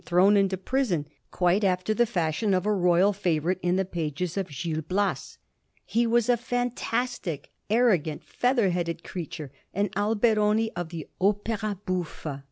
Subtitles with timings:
[0.01, 4.35] im thrown into prison, quite after the fashion of a royal favourite in the pages
[4.35, 5.37] of ^ Gil Bias.'
[5.85, 12.39] He was a fiwi tastic, arrogant, feather headed creature, an Alberoni of the opera bouflfe.